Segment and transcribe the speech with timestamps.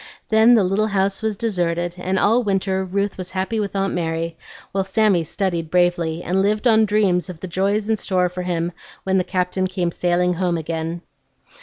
[0.29, 4.35] Then the little house was deserted, and all winter Ruth was happy with Aunt Mary,
[4.71, 8.71] while Sammy studied bravely, and lived on dreams of the joys in store for him
[9.03, 11.01] when the Captain came sailing home again.